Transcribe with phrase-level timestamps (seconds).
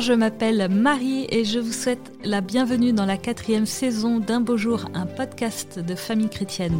[0.00, 4.56] Je m'appelle Marie et je vous souhaite la bienvenue dans la quatrième saison d'Un beau
[4.56, 6.76] jour, un podcast de famille chrétienne.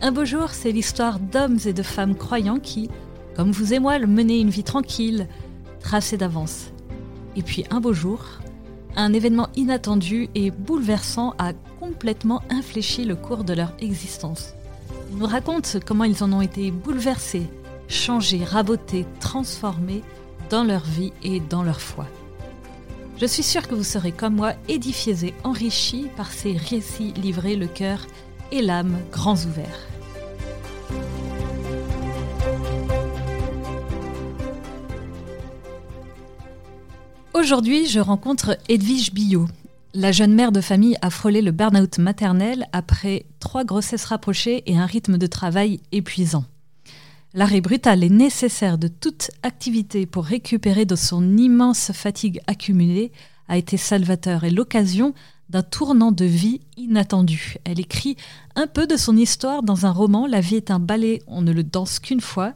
[0.00, 2.88] Un beau jour, c'est l'histoire d'hommes et de femmes croyants qui,
[3.34, 5.26] comme vous et moi, menaient une vie tranquille,
[5.80, 6.70] tracée d'avance.
[7.36, 8.24] Et puis un beau jour,
[8.94, 14.54] un événement inattendu et bouleversant a complètement infléchi le cours de leur existence.
[15.10, 17.48] Ils nous racontent comment ils en ont été bouleversés,
[17.88, 20.02] changés, rabotés, transformés
[20.50, 22.06] dans leur vie et dans leur foi.
[23.20, 27.56] Je suis sûre que vous serez comme moi édifiés et enrichis par ces récits livrés
[27.56, 28.06] le cœur
[28.50, 29.88] et l'âme grands ouverts.
[37.32, 39.46] Aujourd'hui, je rencontre Edwige Billot.
[39.92, 44.76] La jeune mère de famille a frôlé le burn-out maternel après trois grossesses rapprochées et
[44.76, 46.44] un rythme de travail épuisant.
[47.36, 53.10] L'arrêt brutal et nécessaire de toute activité pour récupérer de son immense fatigue accumulée
[53.48, 55.14] a été salvateur et l'occasion
[55.48, 57.56] d'un tournant de vie inattendu.
[57.64, 58.16] Elle écrit
[58.54, 61.50] un peu de son histoire dans un roman La vie est un ballet, on ne
[61.50, 62.54] le danse qu'une fois,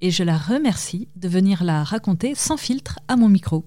[0.00, 3.64] et je la remercie de venir la raconter sans filtre à mon micro.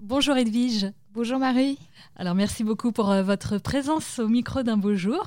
[0.00, 0.92] Bonjour Edwige.
[1.14, 1.78] Bonjour Marie.
[2.16, 5.26] Alors merci beaucoup pour euh, votre présence au micro d'un beau jour.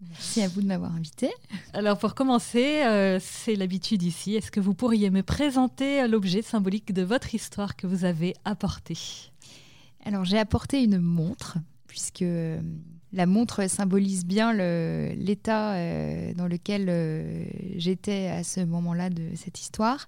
[0.00, 1.30] Merci à vous de m'avoir invité.
[1.72, 4.34] Alors pour commencer, euh, c'est l'habitude ici.
[4.34, 8.34] Est-ce que vous pourriez me présenter euh, l'objet symbolique de votre histoire que vous avez
[8.44, 8.96] apporté
[10.04, 12.60] Alors j'ai apporté une montre, puisque euh,
[13.14, 15.72] la montre symbolise bien l'état
[16.34, 20.06] dans lequel j'étais à ce moment-là de cette histoire.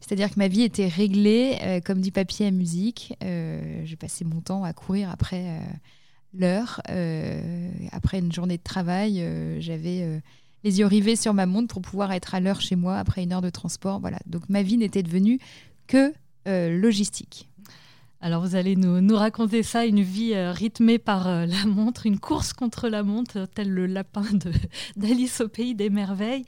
[0.00, 3.14] C'est-à-dire que ma vie était réglée, comme du papier à musique.
[3.20, 5.60] j'ai passé mon temps à courir après
[6.34, 6.80] l'heure.
[6.90, 10.18] Euh, après une journée de travail, euh, j'avais euh,
[10.64, 13.32] les yeux rivés sur ma montre pour pouvoir être à l'heure chez moi après une
[13.32, 14.00] heure de transport.
[14.00, 14.18] Voilà.
[14.26, 15.38] Donc ma vie n'était devenue
[15.86, 16.12] que
[16.46, 17.46] logistique.
[18.22, 22.54] Alors vous allez nous, nous, raconter ça, une vie rythmée par la montre, une course
[22.54, 24.24] contre la montre, tel le lapin
[24.96, 26.46] d'Alice au pays des merveilles.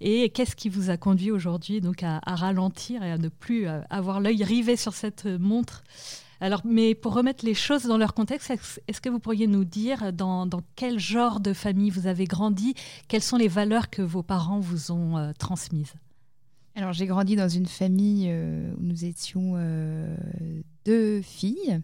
[0.00, 3.66] Et qu'est-ce qui vous a conduit aujourd'hui donc à, à, ralentir et à ne plus
[3.66, 5.82] avoir l'œil rivé sur cette montre?
[6.40, 8.50] Alors, mais pour remettre les choses dans leur contexte,
[8.88, 12.74] est-ce que vous pourriez nous dire dans, quel genre de famille vous avez grandi?
[13.08, 15.92] Quelles sont les valeurs que vos parents vous ont euh, transmises?
[16.76, 20.16] Alors, j'ai grandi dans une famille euh, où nous étions euh,
[20.86, 21.82] deux filles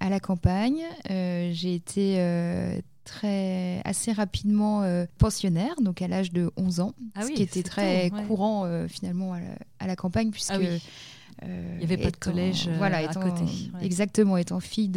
[0.00, 0.80] à la campagne.
[1.08, 4.84] j'ai été très assez rapidement
[5.18, 9.34] pensionnaire, donc à l'âge de 11 ans, ah ce qui était très courant finalement
[9.80, 10.58] à la, campagne, puisque ah
[11.46, 13.44] il n'y avait pas de collège euh, à côté.
[13.80, 14.88] Exactement, étant fille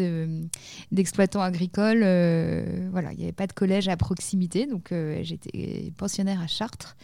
[0.92, 5.92] d'exploitants agricoles, euh, voilà, il n'y avait pas de collège à proximité, donc euh, j'étais
[5.98, 6.96] pensionnaire à Chartres.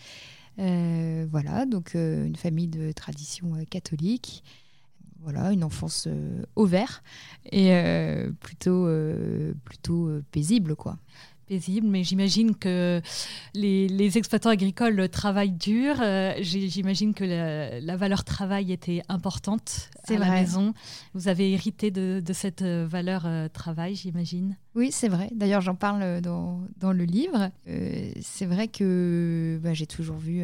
[0.57, 4.44] voilà, donc une famille de tradition catholique.
[5.24, 6.08] Voilà, une enfance
[6.56, 7.03] au vert
[7.52, 7.72] et
[8.40, 8.88] plutôt,
[9.63, 10.97] plutôt paisible, quoi
[11.84, 13.01] mais j'imagine que
[13.53, 15.95] les, exploitants agricoles travaillent dur.
[16.01, 20.73] Euh, j'imagine que la, valeur travail était importante à la maison.
[21.13, 24.56] Vous avez hérité de, cette valeur euh, travail, j'imagine?
[24.73, 25.29] Oui, c'est vrai.
[25.35, 27.51] D'ailleurs, j'en parle dans, dans, le livre.
[27.67, 30.44] Euh, c'est vrai que bah, j'ai toujours vu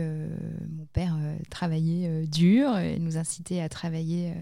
[0.78, 1.17] mon père
[1.50, 4.34] travailler dur et nous inciter à travailler euh,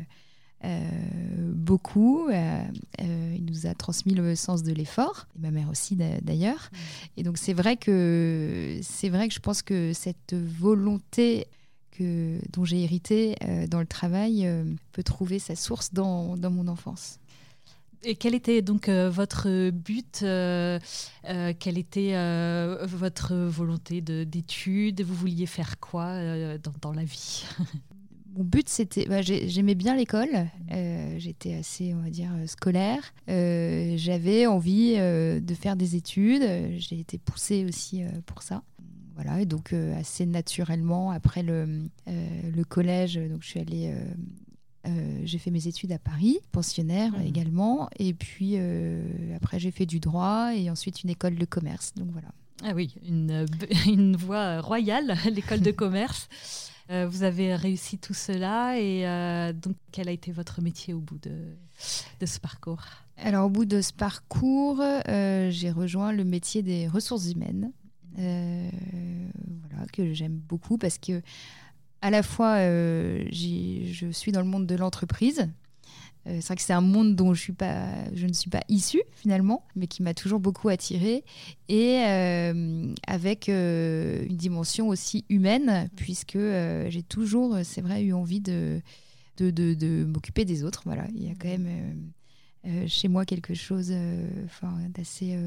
[1.65, 2.29] beaucoup.
[2.29, 2.63] Euh,
[3.01, 6.69] euh, il nous a transmis le sens de l'effort, et ma mère aussi d'ailleurs.
[6.71, 6.77] Mm.
[7.17, 11.47] Et donc c'est vrai que c'est vrai que je pense que cette volonté
[11.91, 13.35] que, dont j'ai hérité
[13.69, 14.49] dans le travail
[14.91, 17.19] peut trouver sa source dans, dans mon enfance.
[18.03, 22.13] Et quel était donc votre but Quelle était
[22.85, 25.01] votre volonté d'études?
[25.01, 27.45] Vous vouliez faire quoi dans, dans, la vie?
[28.35, 29.05] mon but, c'était.
[29.05, 30.47] Bah, j'aimais bien l'école.
[30.71, 33.13] Euh, j'étais assez, on va dire, euh, scolaire.
[33.29, 36.43] Euh, j'avais envie de faire des études.
[36.77, 38.63] J'ai été poussée aussi pour ça.
[39.15, 43.93] Voilà, et donc assez naturellement, après le, le collège, donc je suis allée.
[45.23, 47.25] j'ai fait mes études à Paris, pensionnaire mmh.
[47.25, 48.57] également, et puis
[49.33, 51.93] après j'ai fait du droit et ensuite une école de commerce.
[51.95, 52.27] Donc voilà.
[52.65, 53.45] Ah oui, une,
[53.87, 56.27] une voie royale, l'école de commerce.
[56.91, 60.99] Euh, vous avez réussi tout cela et euh, donc quel a été votre métier au
[60.99, 61.55] bout de,
[62.25, 62.83] ce parcours?
[63.17, 67.71] Alors au bout de ce parcours, euh, j'ai rejoint le métier des ressources humaines,
[69.93, 71.21] que j'aime beaucoup parce que
[72.01, 75.49] à la fois je suis dans le monde de l'entreprise,
[76.27, 78.61] euh, c'est vrai que c'est un monde dont je, suis pas, je ne suis pas
[78.67, 81.23] issue finalement, mais qui m'a toujours beaucoup attirée
[81.69, 88.41] et euh, avec euh, une dimension aussi humaine, puisque j'ai toujours, c'est vrai, eu envie
[88.41, 88.81] de,
[89.37, 90.81] de, de, m'occuper des autres.
[90.85, 92.11] Voilà, il y a quand même
[92.87, 93.93] chez moi quelque chose
[94.95, 95.37] d'assez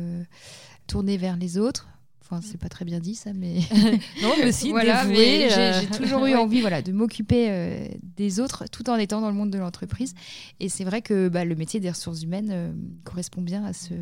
[0.87, 1.89] tourné vers les autres.
[2.31, 3.61] Enfin, c'est pas très bien dit ça, mais
[4.23, 8.97] non, mais aussi voilà, j'ai toujours eu envie, voilà, de m'occuper des autres, tout en
[8.97, 10.15] étant dans le monde de l'entreprise.
[10.61, 13.95] Et c'est vrai que bah, le métier des ressources humaines correspond bien à ce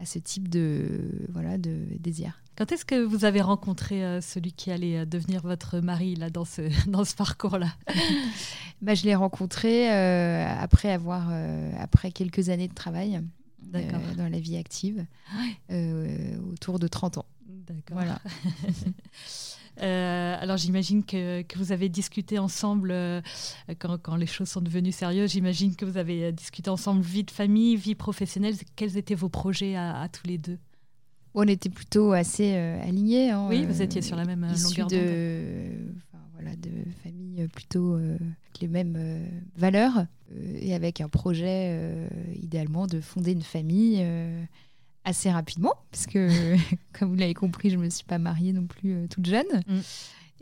[0.00, 2.40] à ce type de voilà de désir.
[2.56, 6.30] Quand est-ce que vous avez rencontré euh, celui qui allait euh, devenir votre mari là
[6.30, 7.74] dans ce dans ce parcours-là?
[8.82, 11.30] Bah, je l'ai rencontré euh, après avoir
[11.78, 13.22] après quelques années de travail
[13.62, 15.04] dans la vie active,
[16.50, 17.26] autour de 30 ans.
[17.70, 17.98] D'accord.
[17.98, 18.20] Voilà.
[19.82, 23.20] Euh, alors j'imagine que, vous avez discuté ensemble, euh,
[23.78, 27.30] quand, les choses sont devenues sérieuses, j'imagine que vous avez euh, discuté ensemble vie de
[27.30, 28.54] famille, vie professionnelle.
[28.76, 30.58] Quels étaient vos projets à, tous les deux?
[31.32, 33.30] On était plutôt assez alignés.
[33.30, 34.98] Hein, oui, vous étiez sur la même longueur d'onde.
[34.98, 35.94] De,
[36.34, 36.70] voilà, de
[37.02, 38.98] familles plutôt avec les mêmes
[39.56, 40.04] valeurs
[40.56, 44.04] et avec un projet idéalement de fonder une famille
[45.04, 46.28] assez rapidement, parce que,
[46.98, 49.62] comme vous l'avez compris, je ne me suis pas mariée non plus euh, toute jeune.
[49.66, 49.80] Mm.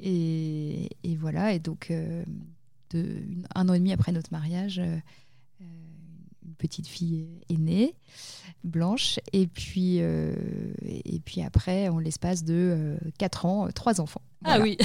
[0.01, 2.25] Et, et, voilà, et donc, euh,
[2.91, 3.23] de,
[3.55, 4.99] un an et demi après notre mariage, euh,
[6.49, 7.95] une petite fille est née,
[8.65, 14.23] blanche, et puis, et puis après, en l'espace de quatre ans, trois enfants.
[14.45, 14.79] Ah oui.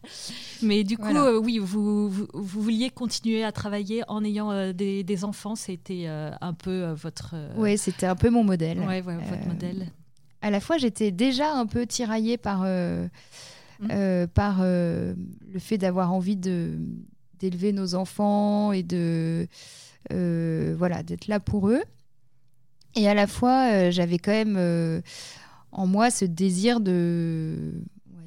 [0.62, 5.04] Mais du coup, euh, oui, vous, vous, vouliez continuer à travailler en ayant euh, des,
[5.04, 5.54] des, enfants.
[5.54, 7.34] C'était euh, un peu votre.
[7.56, 8.80] Oui, c'était un peu mon modèle.
[8.86, 9.86] Oui, votre modèle.
[10.42, 14.26] À la fois, j'étais déjà un peu tiraillée par, mmh.
[14.34, 15.14] par le
[15.58, 16.78] fait d'avoir envie de
[17.38, 19.46] d'élever nos enfants et de
[20.10, 21.82] voilà d'être là pour eux.
[22.94, 25.02] Et à la fois, j'avais quand même
[25.72, 27.72] en moi ce désir de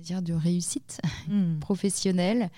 [0.01, 0.99] dire, de réussite
[1.29, 1.59] hmm.
[1.61, 2.49] professionnelle.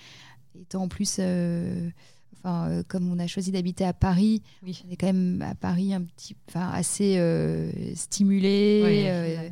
[0.60, 1.90] Étant en plus, euh,
[2.38, 5.94] enfin, euh, comme on a choisi d'habiter à Paris, on est quand même à Paris
[5.94, 9.50] un petit, enfin, assez euh, stimulé,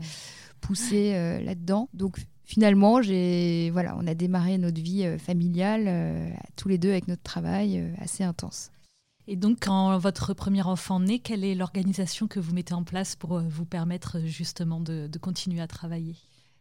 [0.61, 1.13] poussé
[1.45, 1.89] là-dedans.
[1.93, 7.23] Donc finalement, j'ai, voilà, on a démarré notre vie familiale tous les deux avec notre
[7.23, 8.71] travail assez intense.
[9.29, 13.17] Et donc, quand votre premier enfant naît, quelle est l'organisation que vous mettez en place
[13.17, 16.17] pour vous permettre justement de continuer à travailler?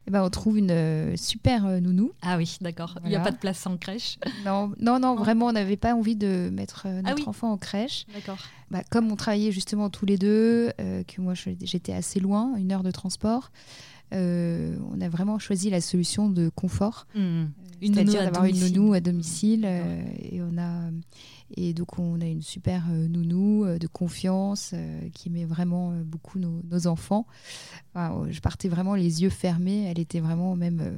[0.08, 2.12] Eh ben, on trouve une euh, super euh, nounou.
[2.24, 2.98] Ah oui, d'accord.
[3.04, 4.18] Il n'y a pas de place en crèche?
[4.46, 7.58] Non, non, non, vraiment, on n'avait pas envie de mettre euh, ah notre enfant en
[7.58, 8.06] crèche.
[8.14, 8.40] D'accord.
[8.72, 12.84] Bah, comme on travaillait justement tous les deux, que moi j'étais assez loin, une heure
[12.84, 13.52] de transport,
[14.12, 17.06] on a vraiment choisi la solution de confort.
[17.14, 17.44] Mmh.
[17.82, 19.66] C'est-à-dire d'avoir une nounou à domicile.
[19.66, 20.90] et on a
[21.58, 25.92] et donc, on a une super euh, nounou euh, de confiance euh, qui aimait vraiment
[26.04, 27.28] beaucoup nos, enfants.
[27.96, 29.86] je partais vraiment les yeux fermés.
[29.90, 30.96] Elle était vraiment même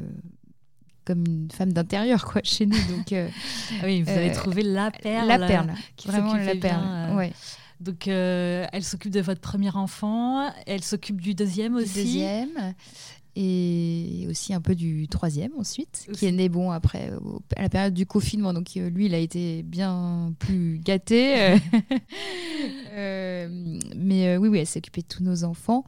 [1.05, 2.77] comme une femme d'intérieur quoi chez nous.
[2.89, 5.27] Donc, ah oui, vous avez trouvé la perle.
[5.27, 7.15] La perle, qui vraiment la perle.
[7.15, 7.33] ouais.
[7.79, 11.93] Donc, elle s'occupe de votre premier enfant, elle s'occupe du deuxième aussi.
[11.93, 12.73] Du deuxième
[13.35, 17.11] et aussi un peu du troisième ensuite, qui est né bon après
[17.55, 18.53] à la période du confinement.
[18.53, 21.41] Donc euh, lui, il a été bien plus gâté.
[21.41, 21.57] Euh,
[22.91, 25.83] euh, mais oui, oui, elle s'est occupée de tous nos enfants.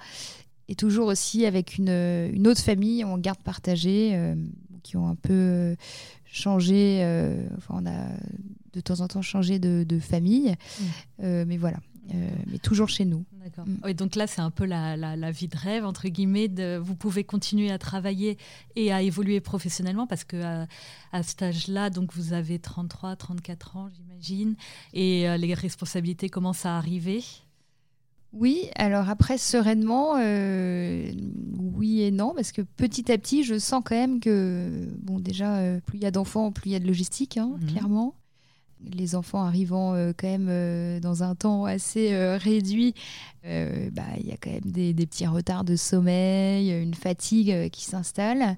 [0.67, 4.19] Et toujours aussi avec une, une autre famille en garde partagée,
[4.81, 5.75] qui ont un peu
[6.25, 7.01] changé.
[7.55, 8.07] enfin, on a
[8.73, 10.55] de temps en temps changé de, de famille.
[11.19, 11.43] Mmh.
[11.43, 11.77] mais voilà,
[12.13, 13.25] euh, mais toujours chez nous.
[13.43, 13.65] D'accord.
[13.67, 13.93] Mm.
[13.93, 16.47] donc là, c'est un peu la, la, vie de rêve, entre guillemets.
[16.47, 18.37] De, vous pouvez continuer à travailler
[18.75, 20.67] et à évoluer professionnellement parce que à,
[21.11, 24.55] à cet âge-là, donc vous avez 33, 34 ans, j'imagine,
[24.93, 27.23] et euh, les responsabilités commencent à arriver.
[28.33, 31.09] Oui, alors après, sereinement, euh,
[31.57, 35.79] oui et non, parce que petit à petit, je sens quand même que, bon, déjà,
[35.85, 37.67] plus il y a d'enfants, plus il y a de logistique, hein, mhm.
[37.67, 38.13] clairement
[38.83, 42.93] les enfants arrivant euh, quand même euh, dans un temps assez euh, réduit,
[43.43, 48.57] bah, il y a quand même des, petits retards de sommeil, une fatigue qui s'installe.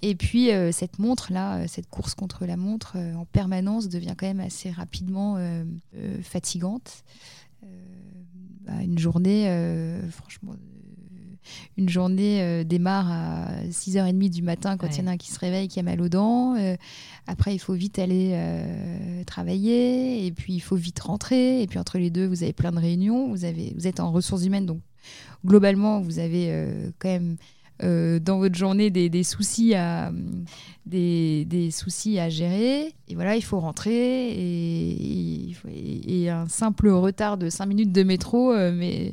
[0.00, 4.70] Et puis cette montre-là, cette course contre la montre en permanence devient quand même assez
[4.70, 5.36] rapidement
[6.22, 7.04] fatigante.
[8.62, 9.54] Bah, une journée,
[10.10, 10.54] franchement,
[11.76, 15.30] une journée euh, démarre à 6h30 du matin quand il y en a un qui
[15.30, 16.54] se réveille, qui a mal aux dents.
[16.56, 16.76] Euh,
[17.26, 21.62] après, il faut vite aller euh, travailler et puis il faut vite rentrer.
[21.62, 23.28] Et puis entre les deux, vous avez plein de réunions.
[23.28, 24.80] Vous, avez, vous êtes en ressources humaines, donc
[25.44, 27.36] globalement, vous avez quand même
[27.82, 30.12] euh, dans votre journée des, soucis à,
[30.86, 32.94] des, soucis à gérer.
[33.08, 34.30] Et voilà, il faut rentrer.
[34.30, 35.52] Et,
[36.28, 39.12] un simple retard de 5 minutes de métro, euh, mais,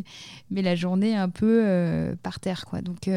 [0.51, 2.65] mais la journée un peu euh, par terre.
[2.65, 2.81] Quoi.
[2.81, 3.09] Donc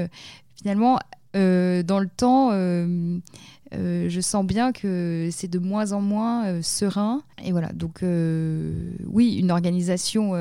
[0.57, 0.99] finalement,
[1.35, 7.23] dans le temps, je sens bien que c'est de moins en moins serein.
[7.45, 10.33] Et voilà, donc oui, une organisation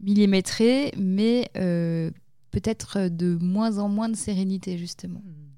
[0.00, 1.50] millimétrée, mais
[2.50, 5.22] peut-être de moins en moins de sérénité, justement.
[5.24, 5.50] Mmh.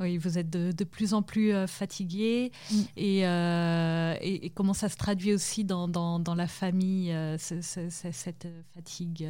[0.00, 2.50] Oui, vous êtes de, de plus en plus euh, fatigué.
[2.70, 2.76] Mm.
[2.98, 8.48] Euh, et, et, comment ça se traduit aussi dans, dans, dans la famille, euh, cette
[8.74, 9.28] fatigue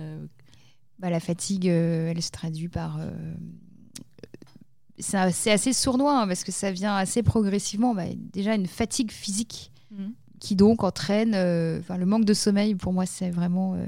[0.98, 2.98] bah, La fatigue, elle se traduit par
[4.96, 7.94] c'est assez sournois hein, parce que ça vient assez progressivement.
[7.94, 9.72] Bah, déjà une fatigue physique.
[9.90, 10.10] Mm
[10.44, 13.86] qui donc entraîne euh, enfin le manque de sommeil pour moi c'est vraiment euh,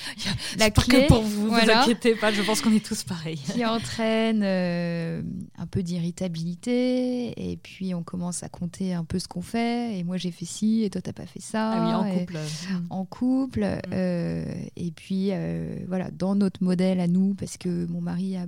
[0.58, 1.74] la clé que pour vous voilà.
[1.74, 5.20] vous inquiétez pas je pense qu'on est tous pareils qui entraîne euh,
[5.58, 10.02] un peu d'irritabilité et puis on commence à compter un peu ce qu'on fait et
[10.02, 12.86] moi j'ai fait ci et toi t'as pas fait ça ah oui, en couple mm.
[12.88, 13.92] en couple mm.
[14.76, 15.30] et puis
[15.86, 18.44] voilà dans notre modèle à nous parce que mon mari a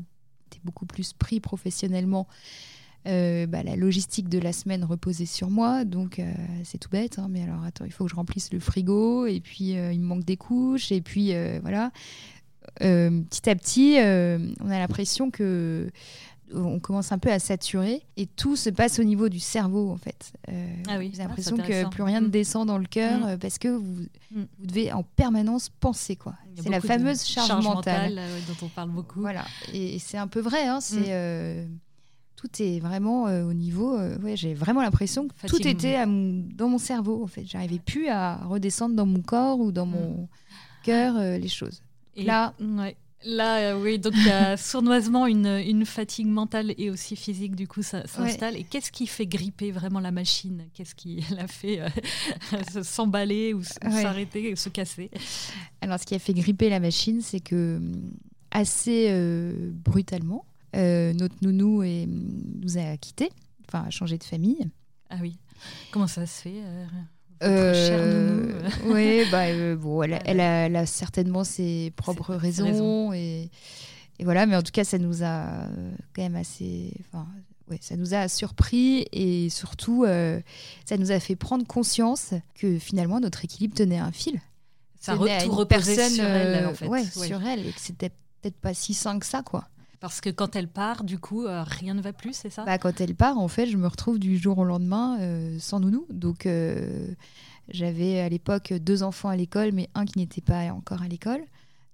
[0.47, 2.27] été beaucoup plus pris professionnellement
[3.07, 6.31] euh, bah, la logistique de la semaine reposait sur moi, donc euh,
[6.65, 7.19] c'est tout bête.
[7.19, 10.01] Hein, mais alors attends, il faut que je remplisse le frigo, et puis euh, il
[10.01, 11.93] me manque des couches, et puis voilà.
[12.79, 15.91] petit à petit, on a l'impression que
[16.53, 19.97] on commence un peu à saturer et tout se passe au niveau du cerveau en
[19.97, 20.33] fait.
[20.89, 22.31] ah oui, j'ai l'impression que plus rien ne mm.
[22.31, 23.39] descend dans le cœur mm.
[23.39, 24.03] parce que vous,
[24.33, 24.43] mm.
[24.59, 26.35] vous, devez en permanence penser quoi.
[26.61, 29.21] C'est la fameuse charge, mentale, dont on parle beaucoup.
[29.21, 30.67] Voilà, et, c'est un peu vrai.
[30.67, 31.69] Hein, c'est
[32.41, 33.99] tout est vraiment euh, au niveau.
[33.99, 37.23] Euh, ouais, j'ai vraiment l'impression que tout était dans mon cerveau.
[37.23, 40.29] En fait, j'arrivais plus à redescendre dans mon corps ou dans mon mm.
[40.83, 41.83] cœur euh, les choses.
[42.17, 42.55] Et là,
[43.23, 47.69] Là, oui, donc il y a sournoisement une, une, fatigue mentale et aussi physique, du
[47.69, 48.57] coup, ça s'installe.
[48.57, 50.65] Et qu'est-ce qui fait gripper vraiment la machine?
[50.73, 51.83] Qu'est-ce qui l'a fait
[52.83, 55.11] s'emballer ou s'arrêter ou se casser?
[55.83, 57.79] Alors, ce qui a fait gripper la machine, c'est que
[58.51, 59.13] assez
[59.85, 60.47] brutalement,
[60.77, 63.31] euh, notre nounou est, nous a quittés,
[63.67, 64.71] enfin a changé de famille.
[65.09, 65.39] Ah oui.
[65.91, 66.87] Comment ça se fait euh,
[67.43, 73.51] euh Oui, bah, bon, elle, a, certainement ses propres raisons, Et,
[74.23, 75.67] voilà, mais en tout cas, ça nous a
[76.15, 76.93] quand même assez.
[77.69, 80.05] Ouais, ça nous a surpris et surtout,
[80.85, 84.41] ça nous a fait prendre conscience que finalement notre équilibre tenait un fil.
[85.01, 86.87] Ça tout reposait sur elle, en fait.
[86.87, 88.11] Ouais, sur elle, et que c'était
[88.41, 89.67] peut-être pas si sain que ça, quoi.
[90.01, 92.65] Parce que quand elle part, du coup, euh, rien ne va plus, c'est ça?
[92.65, 95.79] Bah, Quand elle part, en fait, je me retrouve du jour au lendemain euh, sans
[95.79, 96.07] nounou.
[96.11, 97.13] Donc, euh,
[97.69, 101.43] j'avais à l'époque deux enfants à l'école, mais un qui n'était pas encore à l'école.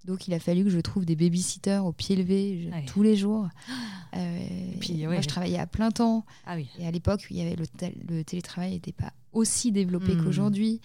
[0.05, 3.49] Donc, il a fallu que je trouve des babysitters au pied levé tous les jours.
[4.13, 6.25] et puis, moi, je travaillais à plein temps.
[6.47, 6.69] Ah, oui.
[6.79, 7.67] Et à l'époque, il y avait le,
[8.09, 10.23] le télétravail n'était pas aussi développé mmh.
[10.23, 10.81] qu'aujourd'hui.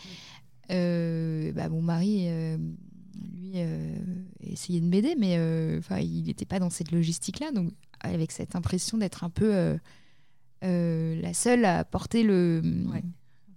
[0.70, 2.28] Bah, mon mari
[3.34, 3.96] lui euh,
[4.42, 8.56] essayer de m'aider, mais euh, enfin, il n'était pas dans cette logistique-là, donc avec cette
[8.56, 9.78] impression d'être un peu
[10.64, 12.62] euh, la seule à porter le,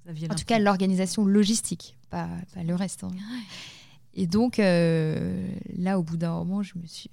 [0.09, 3.05] en tout cas l'organisation logistique, pas, pas, le reste.
[3.05, 3.11] Hein.
[4.15, 7.11] Et donc là, au bout d'un moment, je me suis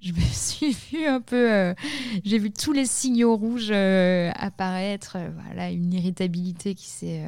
[0.00, 1.74] je me suis vue un peu.
[2.24, 5.18] j'ai vu tous les signaux rouges apparaître.
[5.44, 7.24] voilà, une irritabilité qui s'est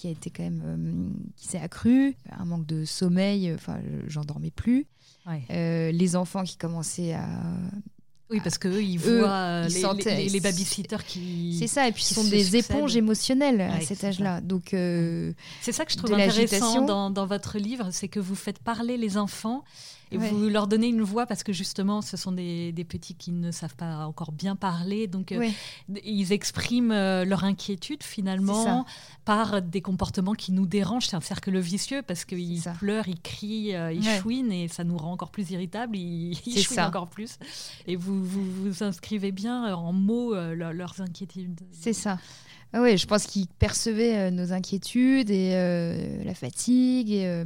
[0.00, 4.24] qui a été quand même euh, qui s'est accru, un manque de sommeil, enfin j'en
[4.24, 4.86] dormais plus.
[5.50, 7.28] Euh, les enfants qui commençaient à
[8.30, 11.56] oui, parce qu'eux, ils voient les, les, babysitters qui.
[11.58, 14.40] C'est ça, et puis ils sont des éponges émotionnelles à cet âge-là.
[14.40, 18.36] Donc, euh, c'est ça que je trouve intéressant dans, dans, votre livre, c'est que vous
[18.36, 19.64] faites parler les enfants
[20.12, 23.50] et vous leur donnez une voix parce que justement, ce sont des, petits qui ne
[23.50, 25.06] savent pas encore bien parler.
[25.06, 25.48] Donc, euh,
[26.04, 28.84] ils expriment euh, leur inquiétude finalement
[29.24, 31.06] par des comportements qui nous dérangent.
[31.06, 34.96] C'est un cercle vicieux parce qu'ils pleurent, ils crient, euh, ils chouinent et ça nous
[34.96, 35.96] rend encore plus irritables.
[35.96, 37.38] Ils, ils chouinent encore plus.
[37.86, 41.60] Et vous, vous vous inscrivez bien en mots leurs inquiétudes.
[41.70, 42.18] C'est ça.
[42.72, 45.52] Ah oui, je pense qu'ils percevaient nos inquiétudes et
[46.24, 47.44] la fatigue et,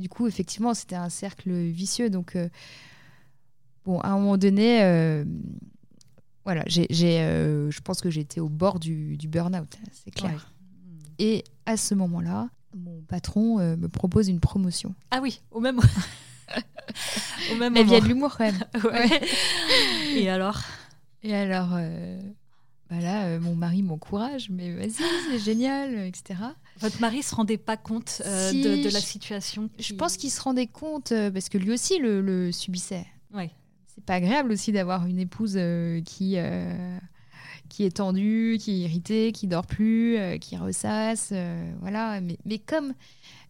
[0.00, 2.10] du coup, effectivement, c'était un cercle vicieux.
[2.10, 2.48] Donc, euh,
[3.84, 5.24] bon, à un moment donné, euh,
[6.44, 6.86] voilà, j'ai,
[7.20, 10.52] euh, je pense que j'étais au bord du, du burn-out, c'est clair.
[11.18, 14.94] Et à ce moment-là, mon patron me propose une promotion.
[15.10, 15.78] Ah oui, au même,
[17.52, 17.86] au même moment.
[17.86, 18.64] Il y a de l'humour quand même.
[20.16, 20.62] Et alors?
[21.22, 21.78] Et alors,
[22.90, 24.90] bah là, mon mari m'encourage, mais vas-y,
[25.30, 26.40] c'est génial, etc.
[26.80, 30.66] Votre mari se rendait pas compte euh, de, la situation Je pense qu'il se rendait
[30.66, 33.06] compte euh, parce que lui aussi le, subissait.
[33.32, 33.50] Ouais.
[33.86, 36.36] C'est pas agréable aussi d'avoir une épouse euh, qui
[37.68, 41.32] qui est tendue, qui est irritée, qui dort plus, qui ressasse,
[41.80, 42.20] voilà.
[42.20, 42.94] Mais, mais comme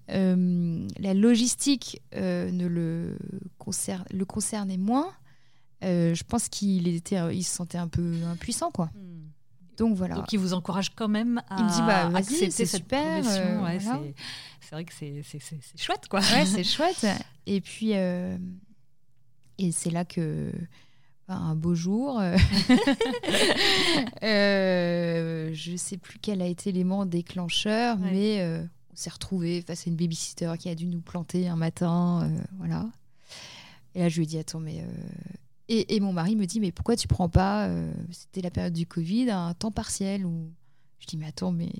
[0.08, 3.16] la logistique ne le,
[3.58, 5.10] concerne, le concernait moins,
[5.82, 8.86] je pense qu'il était, il se sentait un peu impuissant, quoi.
[8.94, 9.28] Hmm.
[9.76, 10.14] Donc voilà.
[10.14, 14.70] Donc il vous encourage quand même à il me dit, bah, accepter cette super, C'est
[14.72, 15.22] vrai que c'est
[15.76, 16.20] chouette, quoi.
[16.20, 17.06] Ouais, c'est chouette.
[17.46, 20.52] Et puis, et c'est là que
[21.30, 22.18] un beau jour.
[22.20, 22.36] Euh,
[24.22, 29.62] euh, je ne sais plus quel a été l'élément déclencheur, mais euh, on s'est retrouvé
[29.62, 32.30] face à une babysitter qui a dû nous planter un matin.
[32.58, 32.86] voilà.
[33.94, 34.84] Et là, je lui ai dit Attends, mais.
[35.72, 37.70] Et, et, mon mari me dit Mais pourquoi tu prends pas,
[38.10, 40.50] c'était la période du Covid, un temps partiel où...
[40.98, 41.70] Je dis Mais attends, mais.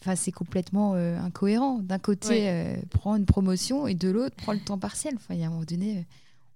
[0.00, 1.80] Enfin, c'est complètement incohérent.
[1.80, 5.14] D'un côté, prends une promotion et de l'autre, prends le temps partiel.
[5.16, 6.06] Enfin, il y a un moment donné,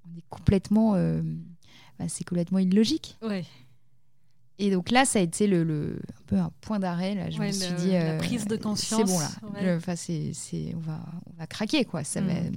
[0.06, 0.96] on est complètement
[1.98, 3.16] bah, c'est complètement illogique.
[3.22, 3.44] Ouais.
[4.58, 7.14] Et donc là, ça a été le, le un peu un point d'arrêt.
[7.14, 9.00] Là, je me suis dit, la euh, prise de conscience.
[9.00, 9.76] C'est bon là.
[9.76, 12.04] Enfin, c'est, c'est, on va, on va craquer quoi.
[12.04, 12.52] Ça mm.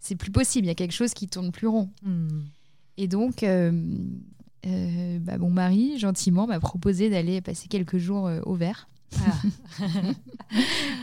[0.00, 0.66] c'est plus possible.
[0.66, 1.90] Il y a quelque chose qui tourne plus rond.
[2.02, 2.40] Mm.
[2.96, 3.72] Et donc, euh,
[4.66, 8.88] euh, bah, mon mari gentiment m'a proposé d'aller passer quelques jours au vert.
[9.18, 9.42] Ah.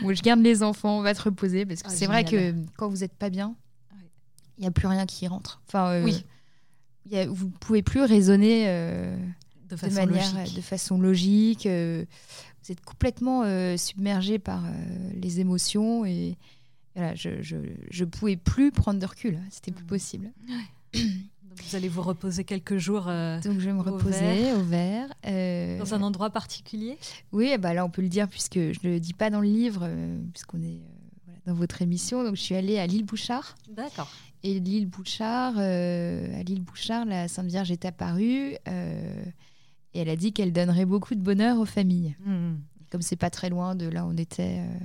[0.02, 2.54] où je garde les enfants, on va te reposer parce que ah, c'est vrai que
[2.76, 3.54] quand vous n'êtes pas bien,
[4.58, 5.62] il n'y a plus rien qui rentre.
[5.66, 6.24] Enfin, oui
[7.06, 9.16] vous ne pouvez plus raisonner euh,
[9.68, 10.56] de, façon manière, logique.
[10.56, 11.66] de façon logique.
[11.66, 12.04] Euh,
[12.62, 14.62] vous êtes complètement euh, submergé par
[15.14, 16.36] les émotions et
[16.94, 19.38] voilà, je ne pouvais plus prendre de recul.
[19.50, 19.88] C'était plus mmh.
[19.88, 20.30] possible.
[21.50, 23.04] Donc vous allez vous reposer quelques jours.
[23.04, 25.08] Donc je vais me reposer au vert.
[25.24, 26.96] Dans un endroit particulier?
[27.32, 29.48] Oui, bah là on peut le dire puisque je ne le dis pas dans le
[29.48, 29.88] livre,
[30.32, 30.80] puisqu'on est
[31.46, 32.24] dans votre émission.
[32.24, 33.56] Donc je suis allée à l'île Bouchard.
[33.68, 34.08] D'accord.
[34.42, 39.24] Et l'île Bouchard, euh, à l'île Bouchard, la Sainte Vierge est apparue euh,
[39.92, 42.16] et elle a dit qu'elle donnerait beaucoup de bonheur aux familles.
[42.24, 42.52] Mmh.
[42.90, 44.78] Comme c'est pas très loin de là où on était, euh,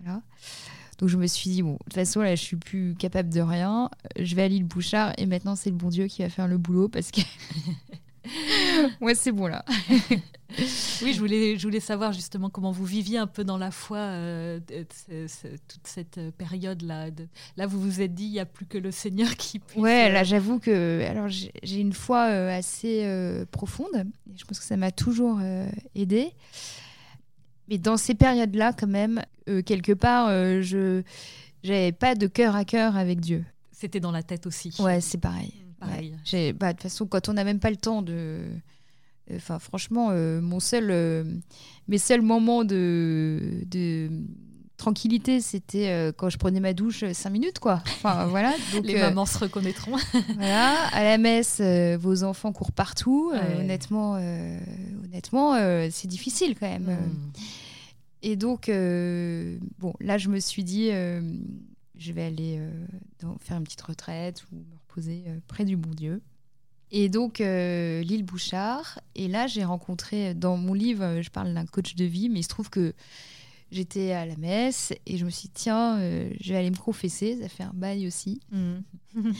[0.00, 0.22] voilà.
[0.98, 3.40] Donc je me suis dit bon, de toute façon là, je suis plus capable de
[3.40, 3.90] rien.
[4.18, 6.58] Je vais à l'île Bouchard et maintenant c'est le bon Dieu qui va faire le
[6.58, 7.20] boulot parce que
[9.00, 9.64] moi c'est bon là.
[11.02, 13.98] oui, je voulais, je voulais savoir justement comment vous viviez un peu dans la foi
[13.98, 17.08] euh, toute cette période-là.
[17.56, 19.80] Là, vous vous êtes dit, il n'y a plus que le Seigneur qui puisse...
[19.80, 23.06] Ouais, là, euh, j'avoue que alors j'ai une foi euh, assez
[23.52, 24.04] profonde.
[24.36, 25.40] je pense que ça m'a toujours
[25.94, 26.32] aidé.
[27.68, 29.22] Mais dans ces périodes-là, quand même,
[29.66, 30.28] quelque part,
[30.62, 31.02] je
[31.64, 33.44] n'avais pas de cœur à cœur avec Dieu.
[33.72, 34.74] C'était dans la tête aussi.
[34.78, 35.52] Ouais, c'est pareil.
[35.78, 36.14] pareil.
[36.54, 38.40] Bah, de toute façon, quand on n'a même pas le temps de
[39.34, 41.24] Enfin, franchement, euh, mon seul, euh,
[41.86, 44.10] mes seuls moments de, de
[44.78, 47.82] tranquillité, c'était euh, quand je prenais ma douche 5 minutes, quoi.
[47.84, 48.54] Enfin, voilà.
[48.72, 49.96] Donc, Les mamans se reconnaîtront.
[50.36, 50.86] voilà.
[50.88, 53.32] À la messe, vos enfants courent partout.
[53.58, 54.14] honnêtement,
[55.04, 55.54] honnêtement
[55.90, 56.84] c'est difficile quand même.
[56.84, 57.30] Hmm.
[58.22, 62.60] Et donc, bon, là, je me suis dit, je vais aller
[63.40, 66.22] faire une petite retraite ou me reposer près du bon Dieu.
[66.90, 69.00] Et donc, euh, l'île Bouchard.
[69.14, 72.40] Et là, j'ai rencontré, dans mon livre, euh, je parle d'un coach de vie, mais
[72.40, 72.94] il se trouve que
[73.70, 76.76] j'étais à la messe et je me suis dit, tiens, euh, je vais aller me
[76.76, 77.38] confesser.
[77.40, 78.40] Ça fait un bail aussi.
[78.50, 78.78] Mm.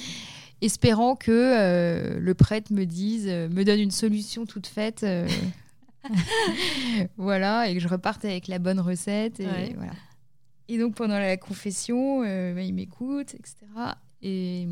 [0.60, 5.06] Espérant que le prêtre me dise, me donne une solution toute faite.
[7.16, 9.38] voilà, et que je reparte avec la bonne recette.
[9.38, 9.92] Et, voilà.
[10.66, 13.54] et donc, pendant la confession, bah, il m'écoute, etc.
[14.20, 14.66] Et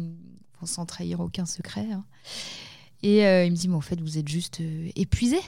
[0.64, 1.86] sans trahir aucun secret.
[1.92, 2.04] Hein.
[3.02, 5.38] Et euh, il me dit, mais en fait, vous êtes juste euh, épuisé.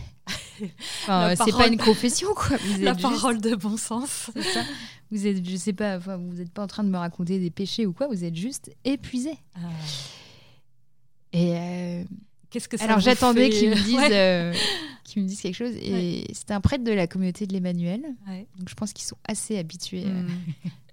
[1.03, 2.57] Enfin, c'est pas une confession, quoi.
[2.57, 4.31] Vous la parole de bon sens.
[4.35, 4.63] Ça.
[5.11, 7.51] Vous êtes, je sais pas, enfin, vous n'êtes pas en train de me raconter des
[7.51, 8.09] péchés ou quoi.
[8.09, 9.33] Vous êtes juste épuisé.
[9.55, 9.61] Ah.
[11.33, 12.05] Et euh,
[12.51, 14.59] qu'est-ce que ça Alors j'attendais qu'il me dise,
[15.05, 15.75] qu'il me dise quelque chose.
[15.77, 18.03] Et c'était un prêtre de la communauté de l'Emmanuel.
[18.59, 20.05] Donc je pense qu'ils sont assez habitués.
[20.05, 20.29] Hmm.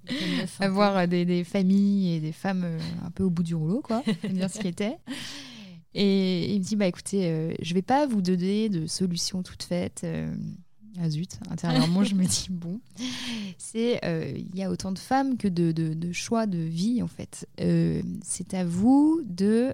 [0.60, 4.04] à voir des, des, familles et des femmes un peu au bout du rouleau, quoi,
[4.30, 4.98] dire ce qui était.
[5.98, 9.64] Et il me dit bah écoutez, euh, je vais pas vous donner de solution toute
[9.64, 10.02] faite.
[10.04, 10.36] Euh,
[11.00, 12.82] ah zut, intérieurement, je me dis bon,
[13.58, 17.08] c'est euh, il y a autant de femmes que de, de, choix de vie en
[17.08, 17.48] fait.
[18.24, 19.74] c'est à vous de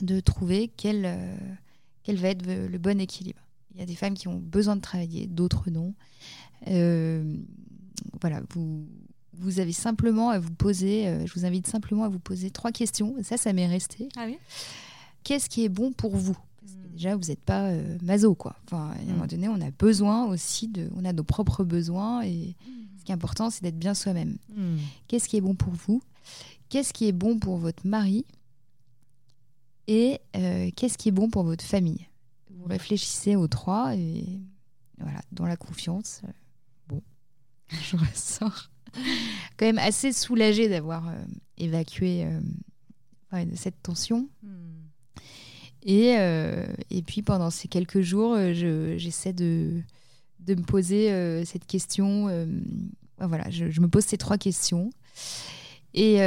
[0.00, 1.14] de trouver quel
[2.02, 3.40] quel va être le bon équilibre.
[3.74, 5.94] Il y a des femmes qui ont besoin de travailler, d'autres non.
[8.20, 8.86] voilà, vous
[9.38, 12.72] vous avez simplement à vous poser, euh, je vous invite simplement à vous poser trois
[12.72, 13.14] questions.
[13.22, 14.08] Ça, ça m'est resté.
[14.16, 14.38] Ah oui
[15.22, 16.36] Qu'est-ce qui est bon pour vous?
[16.62, 16.92] Hmm.
[16.92, 18.56] Déjà, vous n'êtes pas euh, maso, quoi.
[18.66, 19.28] Enfin, à un moment hmm.
[19.28, 22.98] donné, on a besoin aussi de, on a nos propres besoins et hmm.
[22.98, 24.36] ce qui est important, c'est d'être bien soi-même.
[25.08, 26.02] Qu'est-ce qui est bon pour vous?
[26.68, 28.24] Qu'est-ce qui est bon pour votre mari?
[29.86, 32.06] Et euh, qu'est-ce qui est bon pour votre famille?
[32.50, 34.24] Vous réfléchissez aux trois et
[34.98, 36.22] voilà, dans la confiance.
[36.88, 37.02] bon,
[37.68, 38.70] je ressors
[39.56, 41.12] quand même assez soulagée d'avoir euh,
[41.58, 44.28] évacué euh, cette tension.
[44.42, 44.48] Hmm.
[45.86, 46.14] Et,
[46.90, 49.82] et puis pendant ces quelques jours, j'essaie de,
[50.40, 52.30] de me poser cette question.
[53.18, 54.88] voilà, je, je, me pose ces trois questions.
[55.92, 56.20] Et,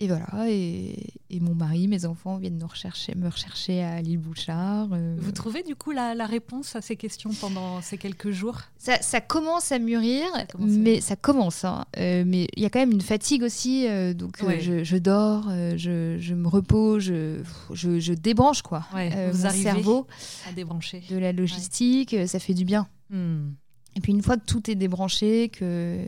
[0.00, 4.88] et voilà, et, mon mari, mes enfants viennent nous rechercher, me rechercher à l'île Bouchard.
[4.92, 5.16] Euh.
[5.18, 8.60] Vous trouvez du coup la, réponse à ces questions pendant ces quelques jours?
[8.78, 10.26] Ça, commence à mûrir,
[10.58, 11.64] mais ça commence.
[11.64, 11.84] Hein.
[11.96, 16.34] Euh, mais il y a quand même une fatigue aussi, euh, donc je, dors, je,
[16.34, 18.86] me repose, je, je, débranche quoi.
[18.92, 20.06] Vous mon cerveau
[20.48, 22.86] à débrancher de la logistique, ça fait du bien.
[23.10, 23.50] Hmm.
[23.96, 26.04] Et puis une fois que tout est débranché, que,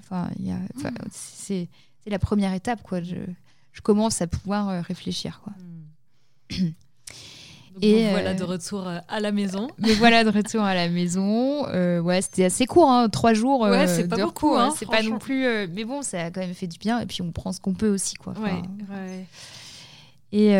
[0.00, 0.90] enfin, hmm.
[1.10, 1.68] c'est
[2.02, 3.02] c'est la première étape, quoi.
[3.02, 3.16] Je,
[3.72, 5.52] je commence à pouvoir euh, réfléchir, quoi.
[6.50, 6.72] Hmm.
[7.80, 9.68] et voilà euh, de retour euh, à la maison.
[9.78, 11.64] Mais voilà de retour à la maison.
[12.02, 13.62] ouais, c'était assez court, hein, trois jours.
[13.62, 14.54] Ouais, c'est pas beaucoup.
[14.54, 15.46] Hein, c'est pas non plus.
[15.68, 17.00] mais bon, ça a quand même fait du bien.
[17.00, 18.34] Et puis on prend ce qu'on peut aussi, quoi.
[18.34, 19.26] ouais, ouais.
[20.34, 20.52] Et,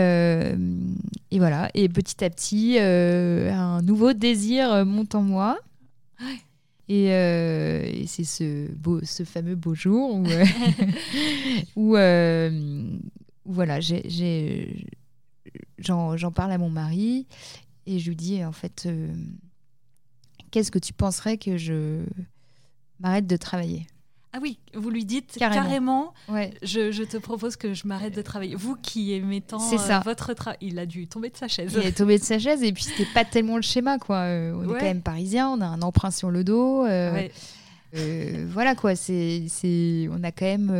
[1.31, 1.71] et, voilà.
[1.75, 5.59] Et petit à petit, un nouveau désir monte en moi.
[6.21, 6.39] Ouais.
[6.91, 10.45] Euh, et, c'est ce, beau, ce fameux beau jour où, euh,
[11.97, 12.51] euh,
[13.45, 13.81] où, voilà,
[15.79, 17.27] j'en, parle à mon mari
[17.87, 18.89] et je lui dis en fait,
[20.51, 22.05] qu'est-ce que tu penserais que je
[23.01, 23.87] m'arrête de travailler?
[24.35, 26.15] Ah oui, vous lui dites carrément,
[26.63, 28.55] je, te propose que je m'arrête de travailler.
[28.55, 31.75] Vous qui aimez tant euh, votre travail, il a dû tomber de sa chaise.
[31.77, 34.17] Il est tombé de sa chaise et puis c'était pas tellement le schéma quoi.
[34.21, 36.87] Euh, on est quand même parisien, on a un emprunt sur le dos.
[36.87, 40.71] Euh, voilà quoi, c'est, c'est, on a quand même,